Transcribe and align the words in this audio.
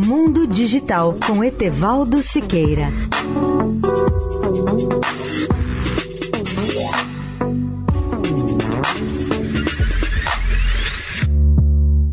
Mundo 0.00 0.46
Digital 0.46 1.16
com 1.26 1.42
Etevaldo 1.42 2.22
Siqueira. 2.22 2.86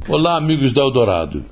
Olá, 0.09 0.35
amigos 0.35 0.73
da 0.73 0.81
Eldorado. 0.81 1.45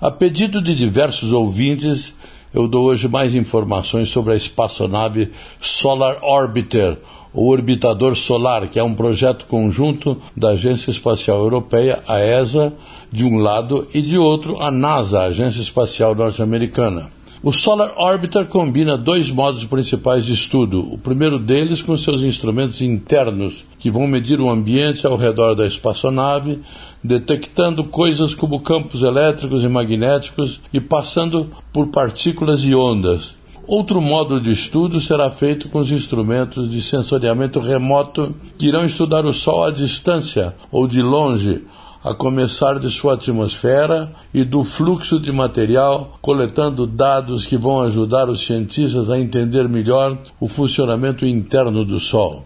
A 0.00 0.12
pedido 0.12 0.62
de 0.62 0.76
diversos 0.76 1.32
ouvintes, 1.32 2.14
eu 2.52 2.66
dou 2.66 2.86
hoje 2.86 3.08
mais 3.08 3.34
informações 3.34 4.08
sobre 4.08 4.32
a 4.32 4.36
espaçonave 4.36 5.30
Solar 5.60 6.18
Orbiter, 6.22 6.98
o 7.32 7.48
Orbitador 7.48 8.16
Solar, 8.16 8.68
que 8.68 8.78
é 8.78 8.82
um 8.82 8.94
projeto 8.94 9.46
conjunto 9.46 10.16
da 10.36 10.50
Agência 10.50 10.90
Espacial 10.90 11.38
Europeia, 11.38 12.00
a 12.08 12.18
ESA, 12.18 12.72
de 13.10 13.24
um 13.24 13.38
lado, 13.38 13.86
e 13.94 14.02
de 14.02 14.18
outro, 14.18 14.60
a 14.60 14.70
NASA, 14.70 15.20
a 15.20 15.24
Agência 15.26 15.60
Espacial 15.60 16.14
Norte-Americana. 16.14 17.10
O 17.42 17.54
Solar 17.54 17.94
Orbiter 17.96 18.44
combina 18.44 18.98
dois 18.98 19.30
modos 19.30 19.64
principais 19.64 20.26
de 20.26 20.34
estudo. 20.34 20.80
O 20.92 20.98
primeiro 20.98 21.38
deles 21.38 21.80
com 21.80 21.96
seus 21.96 22.22
instrumentos 22.22 22.82
internos, 22.82 23.64
que 23.78 23.90
vão 23.90 24.06
medir 24.06 24.42
o 24.42 24.50
ambiente 24.50 25.06
ao 25.06 25.16
redor 25.16 25.54
da 25.54 25.66
espaçonave, 25.66 26.60
detectando 27.02 27.84
coisas 27.84 28.34
como 28.34 28.60
campos 28.60 29.02
elétricos 29.02 29.64
e 29.64 29.68
magnéticos 29.70 30.60
e 30.70 30.82
passando 30.82 31.48
por 31.72 31.86
partículas 31.86 32.62
e 32.62 32.74
ondas. 32.74 33.36
Outro 33.66 34.02
módulo 34.02 34.38
de 34.38 34.52
estudo 34.52 35.00
será 35.00 35.30
feito 35.30 35.70
com 35.70 35.78
os 35.78 35.90
instrumentos 35.90 36.70
de 36.70 36.82
sensoriamento 36.82 37.58
remoto 37.58 38.34
que 38.58 38.66
irão 38.66 38.84
estudar 38.84 39.24
o 39.24 39.32
Sol 39.32 39.64
à 39.64 39.70
distância 39.70 40.54
ou 40.70 40.86
de 40.86 41.00
longe, 41.00 41.62
a 42.02 42.14
começar 42.14 42.78
de 42.78 42.88
sua 42.88 43.14
atmosfera 43.14 44.10
e 44.32 44.42
do 44.42 44.64
fluxo 44.64 45.20
de 45.20 45.30
material, 45.30 46.18
coletando 46.22 46.86
dados 46.86 47.44
que 47.44 47.58
vão 47.58 47.80
ajudar 47.82 48.28
os 48.28 48.44
cientistas 48.46 49.10
a 49.10 49.18
entender 49.18 49.68
melhor 49.68 50.16
o 50.40 50.48
funcionamento 50.48 51.26
interno 51.26 51.84
do 51.84 51.98
Sol. 51.98 52.44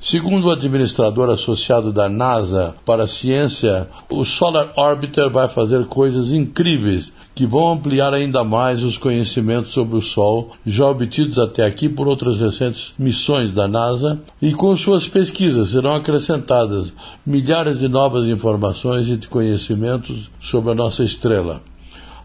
Segundo 0.00 0.46
o 0.46 0.50
administrador 0.52 1.28
associado 1.28 1.92
da 1.92 2.08
NASA 2.08 2.72
para 2.86 3.02
a 3.02 3.08
ciência, 3.08 3.88
o 4.08 4.24
Solar 4.24 4.72
Orbiter 4.76 5.28
vai 5.28 5.48
fazer 5.48 5.86
coisas 5.86 6.32
incríveis 6.32 7.12
que 7.34 7.44
vão 7.44 7.72
ampliar 7.72 8.14
ainda 8.14 8.44
mais 8.44 8.84
os 8.84 8.96
conhecimentos 8.96 9.72
sobre 9.72 9.96
o 9.96 10.00
Sol, 10.00 10.52
já 10.64 10.86
obtidos 10.86 11.36
até 11.36 11.64
aqui 11.66 11.88
por 11.88 12.06
outras 12.06 12.38
recentes 12.38 12.94
missões 12.96 13.50
da 13.50 13.66
NASA, 13.66 14.20
e 14.40 14.52
com 14.52 14.76
suas 14.76 15.08
pesquisas 15.08 15.70
serão 15.70 15.96
acrescentadas 15.96 16.94
milhares 17.26 17.80
de 17.80 17.88
novas 17.88 18.28
informações 18.28 19.08
e 19.08 19.18
conhecimentos 19.26 20.30
sobre 20.38 20.70
a 20.70 20.76
nossa 20.76 21.02
estrela. 21.02 21.60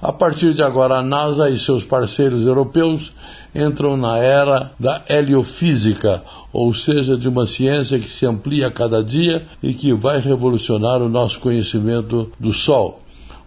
A 0.03 0.11
partir 0.11 0.53
de 0.53 0.61
agora, 0.61 0.97
a 0.97 1.01
NASA 1.01 1.49
e 1.49 1.57
seus 1.57 1.85
parceiros 1.85 2.45
europeus 2.45 3.13
entram 3.55 3.95
na 3.95 4.17
era 4.17 4.73
da 4.77 5.01
heliofísica, 5.07 6.21
ou 6.51 6.73
seja, 6.73 7.15
de 7.15 7.29
uma 7.29 7.47
ciência 7.47 7.97
que 7.97 8.09
se 8.09 8.25
amplia 8.25 8.67
a 8.67 8.71
cada 8.71 9.01
dia 9.01 9.45
e 9.63 9.73
que 9.73 9.93
vai 9.93 10.19
revolucionar 10.19 11.01
o 11.01 11.07
nosso 11.07 11.39
conhecimento 11.39 12.29
do 12.37 12.51
Sol 12.51 12.99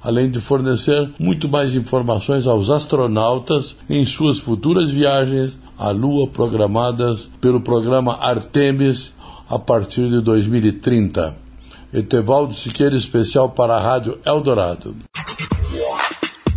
além 0.03 0.31
de 0.31 0.39
fornecer 0.39 1.11
muito 1.19 1.49
mais 1.49 1.75
informações 1.75 2.47
aos 2.47 2.71
astronautas 2.71 3.75
em 3.91 4.05
suas 4.05 4.39
futuras 4.39 4.89
viagens 4.89 5.59
à 5.77 5.91
Lua 5.91 6.29
programadas 6.29 7.29
pelo 7.41 7.61
programa 7.61 8.17
Artemis 8.21 9.13
a 9.51 9.59
partir 9.59 10.09
de 10.09 10.21
2030. 10.21 11.37
Etevaldo 11.93 12.55
Siqueira, 12.55 12.95
especial 12.95 13.49
para 13.49 13.75
a 13.75 13.81
Rádio 13.81 14.19
Eldorado. 14.25 14.95